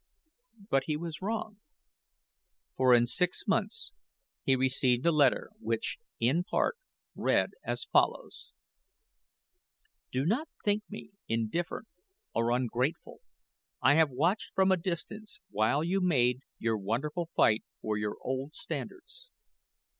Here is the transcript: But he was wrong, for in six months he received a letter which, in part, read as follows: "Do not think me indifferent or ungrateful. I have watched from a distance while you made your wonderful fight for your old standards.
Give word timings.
But 0.71 0.85
he 0.87 0.97
was 0.97 1.21
wrong, 1.21 1.59
for 2.75 2.91
in 2.95 3.05
six 3.05 3.43
months 3.45 3.91
he 4.41 4.55
received 4.55 5.05
a 5.05 5.11
letter 5.11 5.51
which, 5.59 5.99
in 6.19 6.43
part, 6.43 6.75
read 7.13 7.51
as 7.63 7.85
follows: 7.85 8.51
"Do 10.11 10.25
not 10.25 10.47
think 10.65 10.81
me 10.89 11.11
indifferent 11.27 11.87
or 12.33 12.49
ungrateful. 12.49 13.19
I 13.79 13.93
have 13.93 14.09
watched 14.09 14.53
from 14.55 14.71
a 14.71 14.75
distance 14.75 15.39
while 15.51 15.83
you 15.83 16.01
made 16.01 16.39
your 16.57 16.79
wonderful 16.79 17.29
fight 17.35 17.63
for 17.79 17.95
your 17.95 18.17
old 18.23 18.55
standards. 18.55 19.29